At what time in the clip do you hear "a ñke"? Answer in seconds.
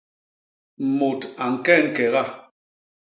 1.43-1.73